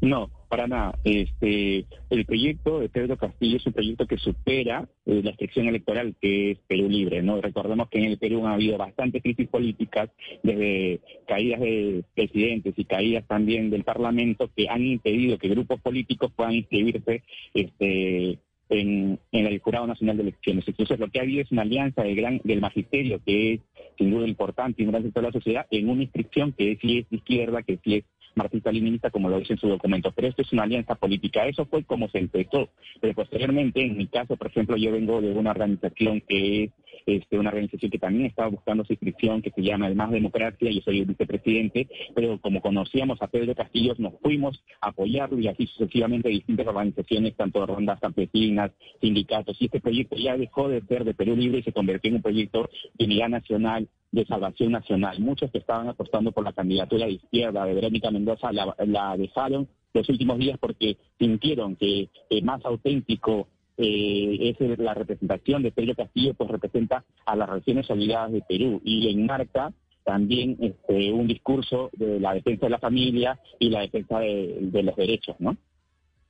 No, 0.00 0.30
para 0.48 0.66
nada. 0.66 0.98
Este, 1.04 1.86
el 2.10 2.24
proyecto 2.24 2.80
de 2.80 2.88
Pedro 2.88 3.16
Castillo 3.16 3.56
es 3.56 3.66
un 3.66 3.72
proyecto 3.72 4.06
que 4.06 4.16
supera 4.16 4.88
eh, 5.06 5.20
la 5.22 5.34
sección 5.36 5.68
electoral 5.68 6.14
que 6.20 6.52
es 6.52 6.58
Perú 6.66 6.88
Libre. 6.88 7.22
No 7.22 7.40
recordemos 7.40 7.88
que 7.88 7.98
en 7.98 8.06
el 8.06 8.18
Perú 8.18 8.46
ha 8.46 8.54
habido 8.54 8.78
bastantes 8.78 9.22
crisis 9.22 9.48
políticas, 9.48 10.10
desde 10.42 11.00
caídas 11.26 11.60
de 11.60 12.04
presidentes 12.14 12.74
y 12.76 12.84
caídas 12.84 13.26
también 13.26 13.70
del 13.70 13.84
Parlamento, 13.84 14.50
que 14.56 14.68
han 14.68 14.84
impedido 14.84 15.38
que 15.38 15.48
grupos 15.48 15.80
políticos 15.80 16.32
puedan 16.34 16.54
inscribirse 16.54 17.22
este, 17.54 18.38
en, 18.68 19.18
el 19.32 19.58
Jurado 19.60 19.86
Nacional 19.86 20.16
de 20.16 20.24
Elecciones. 20.24 20.64
Entonces, 20.66 20.98
lo 20.98 21.08
que 21.08 21.18
ha 21.18 21.22
habido 21.22 21.42
es 21.42 21.50
una 21.52 21.62
alianza 21.62 22.02
del, 22.02 22.16
gran, 22.16 22.40
del 22.44 22.60
magisterio, 22.60 23.20
que 23.24 23.54
es 23.54 23.60
sin 23.96 24.10
duda 24.10 24.26
importante 24.26 24.82
y 24.82 24.84
un 24.84 24.92
gran 24.92 25.02
sector 25.02 25.22
de 25.22 25.28
la 25.28 25.32
sociedad, 25.32 25.66
en 25.70 25.88
una 25.88 26.02
inscripción 26.02 26.52
que 26.52 26.78
sí 26.80 26.98
es 26.98 27.06
izquierda, 27.10 27.62
que 27.62 27.78
sí 27.82 27.96
es 27.96 28.04
marxista-leninista, 28.38 29.10
como 29.10 29.28
lo 29.28 29.38
dice 29.38 29.52
en 29.52 29.58
su 29.58 29.68
documento. 29.68 30.12
Pero 30.12 30.28
esto 30.28 30.42
es 30.42 30.52
una 30.52 30.62
alianza 30.62 30.94
política. 30.94 31.46
Eso 31.46 31.66
fue 31.66 31.84
como 31.84 32.08
se 32.08 32.18
empezó. 32.18 32.70
Pero 33.00 33.14
posteriormente, 33.14 33.82
en 33.82 33.96
mi 33.96 34.06
caso, 34.06 34.36
por 34.36 34.46
ejemplo, 34.46 34.76
yo 34.76 34.92
vengo 34.92 35.20
de 35.20 35.32
una 35.32 35.50
organización 35.50 36.22
que 36.26 36.64
es 36.64 36.70
este, 37.06 37.38
una 37.38 37.50
organización 37.50 37.90
que 37.90 37.98
también 37.98 38.26
estaba 38.26 38.48
buscando 38.48 38.84
su 38.84 38.92
inscripción, 38.92 39.42
que 39.42 39.50
se 39.50 39.62
llama 39.62 39.86
El 39.88 39.94
Más 39.94 40.10
Democracia, 40.10 40.70
yo 40.70 40.80
soy 40.82 41.00
el 41.00 41.06
vicepresidente, 41.06 41.88
pero 42.14 42.40
como 42.40 42.60
conocíamos 42.60 43.20
a 43.22 43.28
Pedro 43.28 43.54
Castillo, 43.54 43.94
nos 43.98 44.14
fuimos 44.20 44.62
a 44.80 44.88
apoyarlo 44.88 45.38
y 45.38 45.48
así 45.48 45.66
sucesivamente 45.66 46.28
distintas 46.28 46.66
organizaciones, 46.66 47.36
tanto 47.36 47.64
rondas 47.64 48.00
campesinas, 48.00 48.72
sindicatos, 49.00 49.56
y 49.60 49.66
este 49.66 49.80
proyecto 49.80 50.16
ya 50.16 50.36
dejó 50.36 50.68
de 50.68 50.82
ser 50.82 51.04
de 51.04 51.14
Perú 51.14 51.36
Libre 51.36 51.58
y 51.60 51.62
se 51.62 51.72
convirtió 51.72 52.10
en 52.10 52.16
un 52.16 52.22
proyecto 52.22 52.68
de 52.98 53.04
unidad 53.04 53.28
nacional, 53.28 53.88
de 54.10 54.24
salvación 54.24 54.72
nacional. 54.72 55.20
Muchos 55.20 55.50
que 55.50 55.58
estaban 55.58 55.88
apostando 55.88 56.32
por 56.32 56.44
la 56.44 56.52
candidatura 56.52 57.06
de 57.06 57.12
izquierda 57.12 57.64
de 57.64 57.74
Verónica 57.74 58.10
Mendoza 58.10 58.52
la, 58.52 58.74
la 58.86 59.16
dejaron 59.16 59.68
los 59.92 60.08
últimos 60.08 60.38
días 60.38 60.58
porque 60.58 60.96
sintieron 61.18 61.76
que 61.76 62.08
más 62.42 62.64
auténtico 62.64 63.48
eh, 63.78 64.54
es 64.58 64.78
la 64.78 64.94
representación 64.94 65.62
de 65.62 65.72
Pedro 65.72 65.94
Castillo, 65.94 66.34
pues 66.34 66.50
representa 66.50 67.04
a 67.24 67.36
las 67.36 67.48
regiones 67.48 67.88
olvidadas 67.90 68.32
de 68.32 68.42
Perú 68.48 68.80
y 68.84 69.08
enmarca 69.10 69.72
también 70.04 70.56
este, 70.60 71.12
un 71.12 71.26
discurso 71.26 71.90
de 71.92 72.18
la 72.18 72.34
defensa 72.34 72.66
de 72.66 72.70
la 72.70 72.78
familia 72.78 73.38
y 73.58 73.70
la 73.70 73.80
defensa 73.80 74.20
de, 74.20 74.56
de 74.60 74.82
los 74.82 74.96
derechos, 74.96 75.36
¿no? 75.38 75.56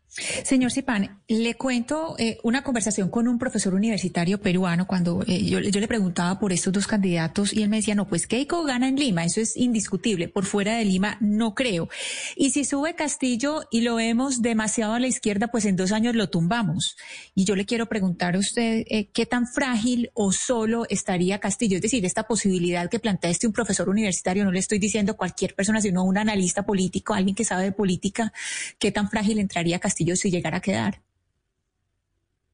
Señor 0.08 0.72
Cipán, 0.72 1.20
le 1.28 1.54
cuento 1.54 2.16
eh, 2.18 2.38
una 2.42 2.62
conversación 2.62 3.10
con 3.10 3.28
un 3.28 3.38
profesor 3.38 3.74
universitario 3.74 4.40
peruano 4.40 4.86
cuando 4.86 5.22
eh, 5.26 5.44
yo, 5.44 5.60
le 5.60 5.88
preguntaba 5.88 6.38
por 6.40 6.52
estos 6.52 6.72
dos 6.72 6.86
candidatos 6.86 7.52
y 7.52 7.62
él 7.62 7.68
me 7.68 7.76
decía, 7.76 7.94
no, 7.94 8.08
pues 8.08 8.26
Keiko 8.26 8.64
gana 8.64 8.88
en 8.88 8.96
Lima, 8.96 9.24
eso 9.24 9.40
es 9.42 9.54
indiscutible, 9.56 10.28
por 10.28 10.46
fuera 10.46 10.76
de 10.76 10.86
Lima 10.86 11.18
no 11.20 11.54
creo. 11.54 11.90
Y 12.36 12.50
si 12.50 12.64
sube 12.64 12.94
Castillo 12.94 13.62
y 13.70 13.82
lo 13.82 13.96
vemos 13.96 14.40
demasiado 14.40 14.94
a 14.94 14.98
la 14.98 15.06
izquierda, 15.06 15.48
pues 15.48 15.66
en 15.66 15.76
dos 15.76 15.92
años 15.92 16.16
lo 16.16 16.30
tumbamos. 16.30 16.96
Y 17.34 17.44
yo 17.44 17.54
le 17.54 17.66
quiero 17.66 17.86
preguntar 17.86 18.34
a 18.34 18.38
usted, 18.38 18.84
eh, 18.88 19.10
¿qué 19.12 19.26
tan 19.26 19.46
frágil 19.46 20.10
o 20.14 20.32
solo 20.32 20.86
estaría 20.88 21.38
Castillo? 21.38 21.76
Es 21.76 21.82
decir, 21.82 22.06
esta 22.06 22.26
posibilidad 22.26 22.88
que 22.88 22.98
plantea 22.98 23.30
este 23.30 23.46
un 23.46 23.52
profesor 23.52 23.90
universitario, 23.90 24.44
no 24.44 24.52
le 24.52 24.58
estoy 24.58 24.78
diciendo 24.78 25.16
cualquier 25.16 25.54
persona, 25.54 25.82
sino 25.82 26.02
un 26.02 26.16
analista 26.16 26.64
político, 26.64 27.12
alguien 27.12 27.36
que 27.36 27.44
sabe 27.44 27.64
de 27.64 27.72
política, 27.72 28.32
¿qué 28.78 28.90
tan 28.90 29.10
frágil 29.10 29.38
entraría 29.38 29.78
Castillo 29.78 29.97
si 30.04 30.30
llegara 30.30 30.58
a 30.58 30.60
quedar? 30.60 31.00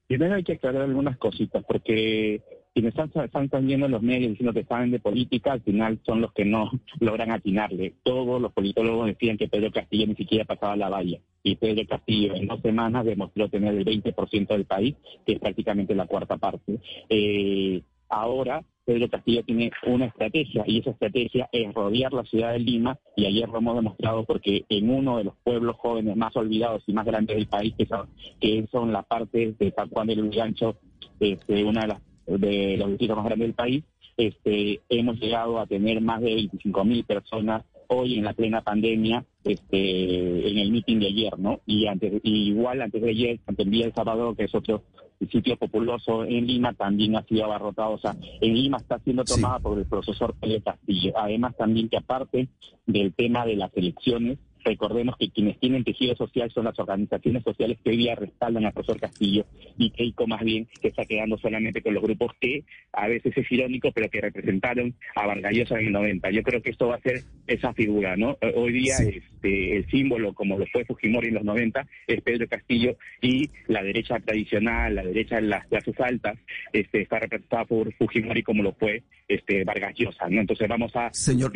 Primero 0.07 0.35
hay 0.35 0.45
que 0.45 0.53
aclarar 0.53 0.83
algunas 0.83 1.17
cositas, 1.17 1.65
porque 1.65 2.43
quienes 2.75 2.95
están, 2.95 3.11
están 3.43 3.67
viendo 3.67 3.87
en 3.87 3.93
los 3.93 4.03
medios 4.03 4.31
diciendo 4.31 4.53
que 4.53 4.65
saben 4.65 4.91
de 4.91 4.99
política, 4.99 5.53
al 5.53 5.63
final 5.63 6.01
son 6.05 6.21
los 6.21 6.33
que 6.33 6.45
no 6.45 6.71
logran 7.01 7.31
atinarle. 7.31 7.95
Todos 8.03 8.41
los 8.41 8.53
politólogos 8.53 9.07
decían 9.07 9.39
que 9.39 9.49
Pedro 9.49 9.71
Castillo 9.71 10.09
ni 10.09 10.17
siquiera 10.17 10.45
pasaba 10.45 10.77
la 10.77 10.89
valla. 10.89 11.21
Y 11.43 11.57
Pedro 11.57 11.87
Castillo 11.87 12.35
en 12.35 12.49
dos 12.49 12.61
semanas 12.61 13.05
demostró 13.05 13.49
tener 13.49 13.75
el 13.75 13.85
20% 13.85 14.49
del 14.49 14.65
país, 14.65 14.97
que 15.25 15.35
es 15.35 15.39
prácticamente 15.39 15.95
la 15.95 16.07
cuarta 16.07 16.37
parte. 16.37 16.81
Eh, 17.09 17.83
ahora 18.09 18.65
Pedro 18.85 19.09
Castillo 19.09 19.43
tiene 19.45 19.71
una 19.87 20.07
estrategia 20.07 20.63
y 20.67 20.81
esa 20.81 20.91
estrategia 20.91 21.49
es 21.53 21.73
rodear 21.73 22.13
la 22.13 22.25
ciudad 22.25 22.53
de 22.53 22.59
Lima 22.59 22.99
y 23.17 23.27
ayer 23.27 23.49
lo 23.49 23.59
hemos 23.59 23.77
demostrado 23.77 24.25
porque 24.25 24.65
en 24.69 24.91
uno 24.91 25.19
de 25.19 25.25
los 25.25 25.35
pueblos 25.43 25.77
jóvenes 25.77 26.17
más 26.17 26.37
olvidados 26.37 26.83
y 26.87 26.93
más 26.93 27.07
grandes 27.07 27.37
del 27.37 27.47
país, 27.47 27.75
que 27.79 27.87
son, 27.87 28.09
que 28.41 28.67
son 28.71 28.93
la 28.93 29.03
parte 29.03 29.55
de 29.59 29.71
San 29.73 29.89
Juan 29.89 30.07
del 30.07 30.25
Urigancho, 30.25 30.77
este, 31.19 31.65
una 31.65 31.83
de, 31.83 31.89
las, 31.89 32.03
de 32.27 32.77
los 32.77 32.89
distritos 32.91 33.17
más 33.17 33.27
grandes 33.27 33.49
del 33.49 33.55
país, 33.55 33.85
este, 34.17 34.81
hemos 34.89 35.19
llegado 35.19 35.59
a 35.59 35.67
tener 35.67 36.01
más 36.01 36.21
de 36.21 36.35
25 36.35 36.85
mil 36.85 37.05
personas 37.05 37.65
hoy 37.89 38.19
en 38.19 38.25
la 38.25 38.33
plena 38.33 38.63
pandemia 38.63 39.25
este, 39.45 40.49
en 40.49 40.59
el 40.59 40.71
meeting 40.71 40.99
de 41.01 41.07
ayer, 41.07 41.39
¿no? 41.39 41.61
Y 41.67 41.87
antes, 41.87 42.13
igual 42.23 42.83
antes 42.83 43.03
de 43.03 43.11
ayer, 43.11 43.41
ante 43.47 43.63
el 43.63 43.71
día 43.71 43.85
del 43.85 43.95
sábado, 43.95 44.35
que 44.35 44.45
es 44.45 44.55
otro 44.55 44.83
sitio 45.31 45.57
populoso 45.57 46.25
en 46.25 46.47
Lima, 46.47 46.73
también 46.75 47.17
ha 47.17 47.23
sido 47.23 47.45
abarrotado. 47.45 47.93
O 47.93 47.99
sea, 47.99 48.15
en 48.41 48.55
Lima 48.55 48.79
está 48.79 48.99
siendo 48.99 49.25
tomada 49.25 49.59
por 49.59 49.79
el 49.79 49.87
profesor 49.87 50.35
Pedro 50.41 50.63
Castillo. 50.63 51.13
Además, 51.17 51.57
también 51.57 51.89
que 51.89 51.97
aparte 51.97 52.49
del 52.87 53.15
tema 53.15 53.47
de 53.47 53.57
las 53.57 53.75
elecciones, 53.77 54.39
Recordemos 54.65 55.17
que 55.19 55.31
quienes 55.31 55.59
tienen 55.61 55.85
tejido 55.85 56.17
social 56.17 56.51
son 56.51 56.65
las 56.65 56.79
organizaciones 56.79 57.43
sociales 57.43 57.79
que 57.85 57.91
hoy 57.91 57.99
día 57.99 58.15
respaldan 58.15 58.65
al 58.65 58.73
profesor 58.73 58.99
Castillo 58.99 59.45
y 59.77 59.91
Keiko 59.91 60.27
más 60.27 60.43
bien 60.43 60.67
que 60.81 60.89
está 60.89 61.05
quedando 61.05 61.37
solamente 61.37 61.83
con 61.83 61.93
los 61.93 62.03
grupos 62.03 62.33
que 62.41 62.65
a 62.93 63.07
veces 63.07 63.37
es 63.37 63.53
irónico, 63.53 63.93
pero 63.93 64.09
que 64.09 64.23
representaron 64.23 64.95
a 65.17 65.27
Vargallosa 65.27 65.79
en 65.79 65.89
el 65.89 65.93
90. 65.93 66.31
Yo 66.31 66.43
creo 66.43 66.63
que 66.63 66.71
esto 66.71 66.89
va 66.89 66.97
a 66.97 67.01
ser 67.01 67.21
esa 67.47 67.75
figura, 67.75 68.17
¿no? 68.17 68.39
Eh, 68.41 68.53
hoy 68.57 68.73
día 68.73 68.97
este, 68.97 69.77
el 69.77 69.87
símbolo, 69.91 70.33
como 70.33 70.59
lo 70.59 70.67
fue 70.67 70.85
Fujimori 70.87 71.29
en 71.29 71.35
los 71.35 71.45
90, 71.45 71.87
es 72.07 72.23
Pedro 72.23 72.49
Castillo 72.49 72.97
y 73.21 73.51
la 73.69 73.83
derecha 73.83 74.19
tradicional, 74.21 74.95
la 74.95 75.05
derecha 75.05 75.37
de 75.37 75.43
las 75.43 75.67
clases 75.67 76.01
altas, 76.01 76.39
este, 76.73 77.03
está 77.03 77.19
representada 77.19 77.67
por 77.67 77.93
Fujimori 77.95 78.43
como 78.43 78.63
lo 78.63 78.73
fue 78.73 79.03
este, 79.29 79.65
Vargas 79.65 79.95
Llosa, 79.95 80.29
¿no? 80.29 80.41
Entonces 80.41 80.69
vamos 80.69 80.95
a 80.97 81.13
Señor... 81.13 81.53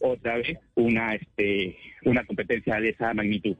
otra 0.00 0.36
vez 0.36 0.58
una, 0.74 1.14
este, 1.14 1.76
una 2.04 2.24
competencia 2.24 2.51
de 2.60 2.88
esa 2.90 3.14
magnitud. 3.14 3.56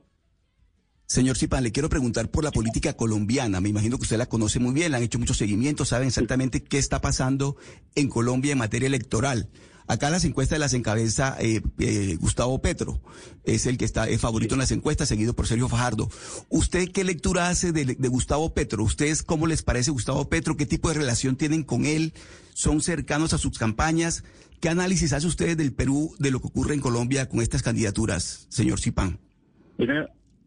Señor 1.06 1.36
Cipan, 1.36 1.62
le 1.62 1.72
quiero 1.72 1.88
preguntar 1.88 2.30
por 2.30 2.42
la 2.42 2.50
política 2.50 2.94
colombiana. 2.94 3.60
Me 3.60 3.68
imagino 3.68 3.98
que 3.98 4.04
usted 4.04 4.16
la 4.16 4.26
conoce 4.26 4.58
muy 4.58 4.72
bien, 4.72 4.90
le 4.90 4.96
han 4.96 5.02
hecho 5.02 5.18
muchos 5.18 5.36
seguimientos, 5.36 5.88
saben 5.88 6.08
exactamente 6.08 6.62
qué 6.62 6.78
está 6.78 7.00
pasando 7.00 7.56
en 7.94 8.08
Colombia 8.08 8.52
en 8.52 8.58
materia 8.58 8.86
electoral. 8.86 9.48
Acá 9.86 10.10
las 10.10 10.24
encuestas 10.24 10.58
las 10.58 10.74
encabeza 10.74 11.36
eh, 11.40 11.60
eh, 11.78 12.16
Gustavo 12.18 12.62
Petro, 12.62 13.00
es 13.44 13.66
el 13.66 13.76
que 13.76 13.84
está 13.84 14.06
favorito 14.18 14.54
en 14.54 14.60
las 14.60 14.70
encuestas, 14.70 15.08
seguido 15.08 15.34
por 15.34 15.46
Sergio 15.46 15.68
Fajardo. 15.68 16.08
¿Usted 16.48 16.90
qué 16.92 17.04
lectura 17.04 17.48
hace 17.48 17.72
de, 17.72 17.84
de, 17.84 18.08
Gustavo 18.08 18.54
Petro? 18.54 18.84
¿Ustedes 18.84 19.22
cómo 19.22 19.46
les 19.46 19.62
parece 19.62 19.90
Gustavo 19.90 20.28
Petro? 20.28 20.56
¿Qué 20.56 20.66
tipo 20.66 20.88
de 20.88 20.94
relación 20.94 21.36
tienen 21.36 21.62
con 21.64 21.84
él? 21.84 22.14
¿Son 22.54 22.80
cercanos 22.80 23.34
a 23.34 23.38
sus 23.38 23.58
campañas? 23.58 24.24
¿Qué 24.60 24.68
análisis 24.68 25.12
hace 25.12 25.26
usted 25.26 25.56
del 25.56 25.72
Perú, 25.72 26.14
de 26.18 26.30
lo 26.30 26.40
que 26.40 26.46
ocurre 26.46 26.74
en 26.74 26.80
Colombia 26.80 27.28
con 27.28 27.42
estas 27.42 27.62
candidaturas, 27.62 28.46
señor 28.48 28.80
Cipán? 28.80 29.18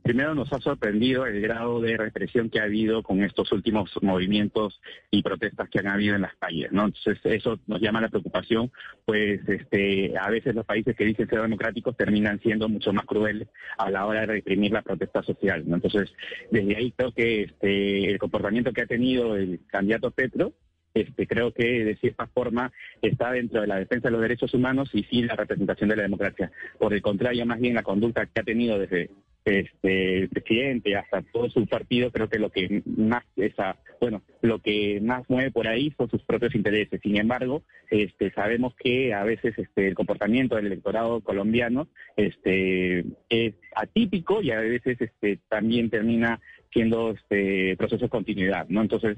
Primero 0.06 0.36
nos 0.36 0.54
ha 0.54 0.60
sorprendido 0.60 1.26
el 1.26 1.42
grado 1.42 1.82
de 1.82 1.98
represión 1.98 2.52
que 2.52 2.60
ha 2.60 2.66
habido 2.66 3.02
con 3.02 3.24
estos 3.24 3.52
últimos 3.52 3.90
movimientos 4.04 4.80
y 5.10 5.24
protestas 5.24 5.68
que 5.68 5.80
han 5.80 5.88
habido 5.88 6.14
en 6.14 6.22
las 6.22 6.36
calles, 6.36 6.72
¿no? 6.72 6.86
Entonces 6.86 7.18
eso 7.24 7.60
nos 7.66 7.82
llama 7.82 8.02
la 8.02 8.10
preocupación, 8.10 8.72
pues 9.04 9.42
este, 9.50 10.16
a 10.16 10.30
veces 10.30 10.54
los 10.54 10.64
países 10.64 10.96
que 10.96 11.06
dicen 11.06 11.28
ser 11.28 11.42
democráticos 11.42 11.98
terminan 11.98 12.40
siendo 12.40 12.70
mucho 12.70 12.94
más 12.94 13.08
crueles 13.08 13.48
a 13.80 13.90
la 13.90 14.06
hora 14.06 14.20
de 14.20 14.28
reprimir 14.28 14.74
la 14.74 14.84
protesta 14.84 15.24
social. 15.24 15.64
Entonces 15.66 16.14
desde 16.52 16.78
ahí 16.78 16.92
creo 16.92 17.12
que 17.12 17.42
este, 17.42 18.12
el 18.12 18.20
comportamiento 18.20 18.74
que 18.74 18.82
ha 18.82 18.86
tenido 18.86 19.36
el 19.36 19.62
candidato 19.66 20.12
Petro 20.12 20.54
este, 20.96 21.28
creo 21.28 21.52
que 21.52 21.84
de 21.84 21.96
cierta 21.98 22.26
forma 22.28 22.72
está 23.02 23.32
dentro 23.32 23.62
de 23.62 23.68
la 23.68 23.78
defensa 23.78 24.08
de 24.08 24.14
los 24.14 24.22
derechos 24.22 24.54
humanos 24.54 24.90
y 24.94 25.04
sí 25.04 25.24
la 25.24 25.36
representación 25.36 25.90
de 25.90 25.98
la 25.98 26.04
democracia. 26.04 26.52
Por 26.80 26.94
el 26.94 27.02
contrario, 27.02 27.46
más 27.46 27.60
bien 27.60 27.74
la 27.74 27.84
conducta 27.84 28.26
que 28.28 28.40
ha 28.40 28.44
tenido 28.44 28.80
desde 28.80 29.10
este, 29.46 30.18
el 30.18 30.30
presidente 30.30 30.96
hasta 30.96 31.22
todo 31.22 31.50
su 31.52 31.68
partido, 31.68 32.12
creo 32.12 32.28
que 32.28 32.40
lo 32.40 32.50
que 32.50 32.82
más 32.86 33.24
esa, 33.36 33.78
bueno, 34.02 34.24
lo 34.42 34.60
que 34.60 35.00
más 35.02 35.24
mueve 35.30 35.52
por 35.52 35.68
ahí 35.68 35.94
son 35.98 36.10
sus 36.10 36.24
propios 36.24 36.56
intereses. 36.56 37.00
Sin 37.02 37.16
embargo, 37.18 37.62
este, 37.92 38.32
sabemos 38.32 38.74
que 38.76 39.14
a 39.14 39.24
veces 39.24 39.54
este, 39.58 39.88
el 39.88 39.94
comportamiento 39.94 40.56
del 40.56 40.66
electorado 40.66 41.22
colombiano 41.22 41.88
este, 42.18 43.06
es 43.30 43.54
atípico 43.76 44.42
y 44.42 44.50
a 44.50 44.60
veces 44.60 45.00
este, 45.00 45.40
también 45.48 45.92
termina 45.92 46.42
siendo 46.74 47.12
este 47.12 47.78
proceso 47.78 48.06
de 48.06 48.10
continuidad, 48.10 48.68
¿no? 48.68 48.82
Entonces, 48.82 49.18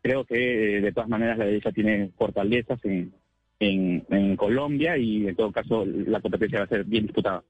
creo 0.00 0.24
que 0.24 0.80
de 0.80 0.92
todas 0.92 1.08
maneras 1.08 1.36
la 1.36 1.44
derecha 1.44 1.70
tiene 1.70 2.10
fortalezas 2.16 2.80
en, 2.84 3.12
en 3.60 4.36
Colombia 4.36 4.96
y 4.96 5.28
en 5.28 5.36
todo 5.36 5.52
caso 5.52 5.84
la 5.84 6.20
competencia 6.20 6.60
va 6.60 6.64
a 6.64 6.68
ser 6.68 6.84
bien 6.84 7.04
disputada. 7.04 7.44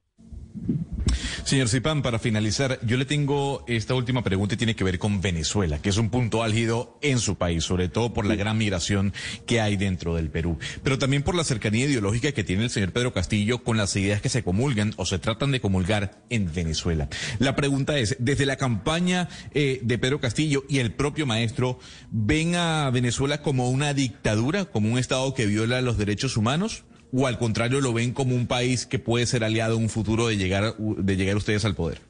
Señor 1.46 1.68
Zipán, 1.68 2.02
para 2.02 2.18
finalizar, 2.18 2.80
yo 2.82 2.96
le 2.96 3.04
tengo 3.04 3.62
esta 3.68 3.94
última 3.94 4.24
pregunta 4.24 4.54
y 4.54 4.58
tiene 4.58 4.74
que 4.74 4.82
ver 4.82 4.98
con 4.98 5.20
Venezuela, 5.20 5.80
que 5.80 5.90
es 5.90 5.96
un 5.96 6.10
punto 6.10 6.42
álgido 6.42 6.98
en 7.02 7.20
su 7.20 7.36
país, 7.36 7.62
sobre 7.62 7.88
todo 7.88 8.12
por 8.12 8.26
la 8.26 8.34
gran 8.34 8.58
migración 8.58 9.12
que 9.46 9.60
hay 9.60 9.76
dentro 9.76 10.16
del 10.16 10.28
Perú, 10.28 10.58
pero 10.82 10.98
también 10.98 11.22
por 11.22 11.36
la 11.36 11.44
cercanía 11.44 11.84
ideológica 11.84 12.32
que 12.32 12.42
tiene 12.42 12.64
el 12.64 12.70
señor 12.70 12.90
Pedro 12.90 13.12
Castillo 13.12 13.62
con 13.62 13.76
las 13.76 13.94
ideas 13.94 14.20
que 14.20 14.28
se 14.28 14.42
comulgan 14.42 14.92
o 14.96 15.06
se 15.06 15.20
tratan 15.20 15.52
de 15.52 15.60
comulgar 15.60 16.20
en 16.30 16.52
Venezuela. 16.52 17.08
La 17.38 17.54
pregunta 17.54 17.96
es, 17.96 18.16
desde 18.18 18.44
la 18.44 18.56
campaña 18.56 19.28
eh, 19.54 19.78
de 19.84 19.98
Pedro 19.98 20.18
Castillo 20.18 20.64
y 20.68 20.80
el 20.80 20.94
propio 20.94 21.26
maestro, 21.26 21.78
¿ven 22.10 22.56
a 22.56 22.90
Venezuela 22.90 23.40
como 23.40 23.70
una 23.70 23.94
dictadura, 23.94 24.64
como 24.64 24.90
un 24.90 24.98
Estado 24.98 25.32
que 25.32 25.46
viola 25.46 25.80
los 25.80 25.96
derechos 25.96 26.36
humanos? 26.36 26.82
O 27.12 27.26
al 27.26 27.38
contrario 27.38 27.80
lo 27.80 27.92
ven 27.92 28.12
como 28.12 28.34
un 28.34 28.46
país 28.46 28.86
que 28.86 28.98
puede 28.98 29.26
ser 29.26 29.44
aliado 29.44 29.76
en 29.76 29.84
un 29.84 29.88
futuro 29.88 30.28
de 30.28 30.36
llegar, 30.36 30.76
de 30.78 31.16
llegar 31.16 31.36
ustedes 31.36 31.64
al 31.64 31.74
poder? 31.74 32.00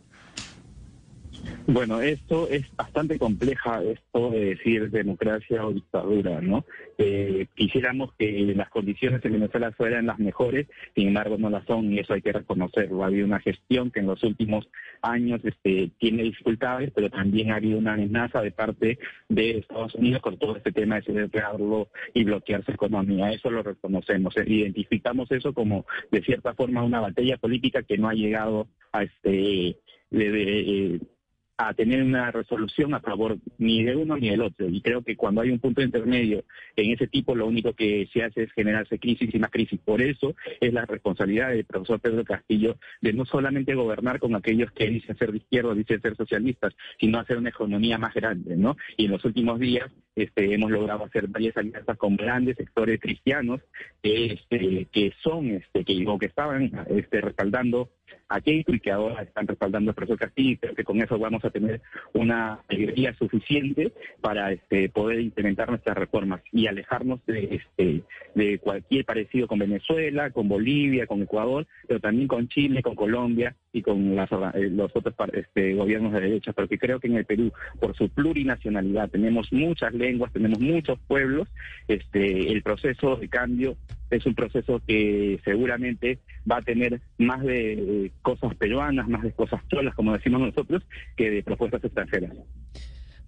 Bueno, 1.69 2.01
esto 2.01 2.49
es 2.49 2.65
bastante 2.77 3.19
compleja, 3.19 3.83
esto 3.83 4.31
de 4.31 4.55
decir 4.55 4.89
democracia 4.89 5.67
o 5.67 5.73
dictadura, 5.73 6.41
¿no? 6.41 6.65
Eh, 6.97 7.49
quisiéramos 7.57 8.15
que 8.15 8.55
las 8.55 8.71
condiciones 8.71 9.25
en 9.25 9.33
Venezuela 9.33 9.73
fueran 9.73 10.07
las 10.07 10.21
mejores, 10.21 10.69
sin 10.95 11.09
embargo 11.09 11.39
no 11.39 11.51
las 11.51 11.67
son 11.67 11.93
y 11.93 11.99
eso 11.99 12.15
hay 12.15 12.23
que 12.23 12.33
reconocerlo. 12.33 13.03
Ha 13.03 13.09
habido 13.09 13.27
una 13.27 13.41
gestión 13.41 13.91
que 13.91 13.99
en 13.99 14.07
los 14.07 14.23
últimos 14.23 14.69
años 15.03 15.41
este, 15.43 15.91
tiene 15.99 16.23
dificultades, 16.23 16.93
pero 16.95 17.11
también 17.11 17.51
ha 17.51 17.57
habido 17.57 17.79
una 17.79 17.95
amenaza 17.95 18.43
de 18.43 18.53
parte 18.53 19.01
de 19.29 19.59
Estados 19.59 19.97
Unidos 19.97 20.23
con 20.23 20.39
todo 20.39 20.57
este 20.57 20.71
tema 20.71 21.01
de 21.01 21.03
cerrarlo 21.03 21.89
y 22.15 22.23
bloquear 22.23 22.65
su 22.65 22.71
economía. 22.71 23.33
Eso 23.33 23.51
lo 23.51 23.65
reconocemos, 23.65 24.37
identificamos 24.47 25.33
eso 25.33 25.53
como 25.53 25.85
de 26.13 26.23
cierta 26.23 26.55
forma 26.55 26.85
una 26.85 27.01
batalla 27.01 27.39
política 27.39 27.83
que 27.83 27.99
no 27.99 28.09
ha 28.09 28.15
llegado 28.15 28.69
a 28.93 29.03
este 29.03 29.79
de, 30.11 31.01
a 31.59 31.73
tener 31.75 32.03
una 32.03 32.31
resolución 32.31 32.95
a 32.95 33.01
favor 33.01 33.39
ni 33.59 33.83
de 33.83 33.97
uno 33.97 34.17
ni 34.17 34.31
del 34.31 34.43
otro. 34.43 34.69
Y 34.69 34.81
creo 34.81 35.03
que 35.03 35.17
cuando 35.17 35.41
hay 35.41 35.51
un 35.51 35.59
punto 35.59 35.83
intermedio 35.83 36.45
en 36.77 36.93
ese 36.93 37.07
tipo, 37.07 37.35
lo 37.35 37.47
único 37.47 37.73
que 37.73 38.09
se 38.13 38.23
hace 38.23 38.45
es 38.45 38.53
generarse 38.53 38.99
crisis 38.99 39.35
y 39.35 39.39
más 39.39 39.51
crisis. 39.51 39.81
Por 39.85 40.03
eso 40.03 40.35
es 40.61 40.73
la 40.73 40.85
responsabilidad 40.85 41.51
del 41.51 41.65
profesor 41.65 42.01
Pedro 42.01 42.25
Castillo 42.25 42.77
de 43.01 43.13
no 43.13 43.25
solamente 43.25 43.75
gobernar 43.75 44.19
con 44.19 44.35
aquellos 44.35 44.71
que 44.73 44.89
dicen 44.89 45.17
ser 45.17 45.33
de 45.33 45.39
izquierda, 45.39 45.75
dicen 45.75 46.01
ser 46.03 46.17
socialistas, 46.17 46.75
sino 47.01 47.19
hacer 47.19 47.39
una 47.39 47.51
economía 47.51 47.99
más 47.99 48.15
grande, 48.15 48.57
¿no? 48.57 48.77
Y 48.97 49.07
en 49.07 49.13
los 49.13 49.25
últimos 49.25 49.59
días 49.59 49.91
este, 50.15 50.55
hemos 50.55 50.71
logrado 50.71 51.05
hacer 51.05 51.29
varias 51.29 51.57
alianzas 51.57 51.97
con 51.97 52.17
grandes 52.17 52.57
sectores 52.57 53.01
cristianos 53.01 53.61
este, 54.03 54.87
que 54.93 55.13
son, 55.23 55.51
este, 55.51 55.85
que, 55.85 56.05
o 56.07 56.19
que 56.19 56.27
estaban 56.27 56.71
este, 56.89 57.21
respaldando 57.21 57.91
a 58.29 58.41
Keiko 58.41 58.75
y 58.75 58.81
que 58.81 58.91
ahora 58.91 59.23
están 59.23 59.47
respaldando 59.47 59.91
el 59.91 59.95
profesor 59.95 60.19
Castillo. 60.19 60.59
Creo 60.61 60.75
que 60.75 60.85
con 60.85 61.01
eso 61.01 61.19
vamos 61.19 61.45
a 61.45 61.51
tener 61.51 61.81
una 62.13 62.61
mayoría 62.69 63.15
suficiente 63.15 63.93
para 64.21 64.53
este, 64.53 64.89
poder 64.89 65.21
implementar 65.21 65.69
nuestras 65.69 65.97
reformas 65.97 66.41
y 66.53 66.67
alejarnos 66.67 67.25
de, 67.27 67.57
este, 67.57 68.03
de 68.35 68.59
cualquier 68.59 69.05
parecido 69.05 69.47
con 69.47 69.59
Venezuela, 69.59 70.31
con 70.31 70.49
Bolivia, 70.49 71.07
con 71.07 71.23
Ecuador, 71.23 71.67
pero 71.87 72.01
también 72.01 72.29
con 72.29 72.49
Chile, 72.49 72.83
con 72.83 72.95
Colombia 72.95 73.55
y 73.73 73.83
con 73.83 74.17
las, 74.17 74.31
eh, 74.33 74.71
los 74.71 74.95
otros 74.95 75.15
este, 75.33 75.75
gobiernos 75.75 76.13
de 76.13 76.21
derecha, 76.21 76.53
porque 76.53 76.79
creo 76.79 76.99
que 76.99 77.09
en 77.09 77.17
el 77.17 77.25
Perú, 77.25 77.53
por 77.81 77.95
su 77.97 78.09
plurinacionalidad, 78.09 79.11
tenemos 79.11 79.53
muchas 79.53 79.93
lenguas, 79.93 80.33
tenemos 80.33 80.59
muchos 80.59 80.99
pueblos, 81.07 81.49
este, 81.87 82.53
el 82.53 82.63
proceso 82.63 83.17
de 83.17 83.29
cambio 83.29 83.77
es 84.11 84.27
un 84.27 84.35
proceso 84.35 84.81
que 84.87 85.41
seguramente 85.45 86.19
va 86.51 86.59
a 86.59 86.63
tener 86.63 87.01
más 87.19 87.43
de 87.43 88.13
cosas 88.23 88.55
peruanas, 88.55 89.09
más 89.09 89.23
de 89.23 89.33
cosas 89.33 89.61
cholas, 89.69 89.95
como 89.95 90.13
decimos 90.13 90.41
nosotros, 90.41 90.83
que 91.17 91.31
de 91.31 91.43
propuestas 91.43 91.85
extranjeras. 91.85 92.33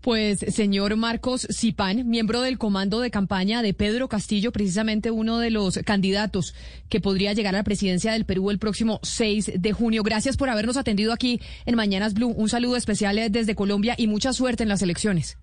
Pues, 0.01 0.39
señor 0.39 0.97
Marcos 0.97 1.47
Zipán, 1.53 2.09
miembro 2.09 2.41
del 2.41 2.57
comando 2.57 3.01
de 3.01 3.11
campaña 3.11 3.63
de 3.63 3.75
Pedro 3.75 4.09
Castillo, 4.09 4.53
precisamente 4.53 5.11
uno 5.11 5.39
de 5.39 5.51
los 5.51 5.79
candidatos 5.79 6.55
que 6.89 7.01
podría 7.01 7.33
llegar 7.33 7.55
a 7.57 7.59
la 7.59 7.65
presidencia 7.65 8.13
del 8.13 8.25
Perú 8.25 8.51
el 8.51 8.61
próximo 8.61 9.01
6 9.03 9.61
de 9.61 9.73
junio. 9.73 10.05
Gracias 10.05 10.37
por 10.37 10.51
habernos 10.51 10.77
atendido 10.77 11.13
aquí 11.13 11.41
en 11.67 11.75
Mañanas 11.75 12.15
Blue. 12.15 12.29
Un 12.29 12.49
saludo 12.49 12.77
especial 12.77 13.19
desde 13.31 13.57
Colombia 13.57 13.97
y 13.99 14.07
mucha 14.07 14.33
suerte 14.33 14.63
en 14.63 14.69
las 14.69 14.83
elecciones. 14.83 15.37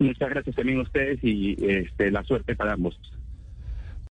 Muchas 0.00 0.30
gracias 0.30 0.56
también 0.56 0.78
a 0.78 0.82
ustedes 0.82 1.20
y 1.22 1.56
este, 1.60 2.10
la 2.10 2.24
suerte 2.24 2.56
para 2.56 2.72
ambos. 2.72 2.98